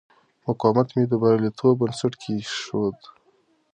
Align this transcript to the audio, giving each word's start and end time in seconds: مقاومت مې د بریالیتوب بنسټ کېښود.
مقاومت 0.47 0.87
مې 0.95 1.03
د 1.07 1.13
بریالیتوب 1.21 1.73
بنسټ 1.79 2.13
کېښود. 2.21 2.97